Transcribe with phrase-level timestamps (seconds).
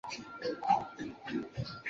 [0.09, 0.19] 命
[0.63, 1.77] 他办理军机事务。